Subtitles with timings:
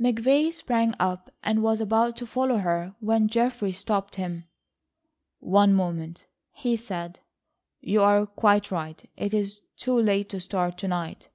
[0.00, 4.44] McVay sprang up and was about to follow her when Geoffrey stopped him.
[5.40, 7.18] "One moment," he said,
[7.80, 9.02] "you are quite right.
[9.16, 11.30] It is too late to start to night.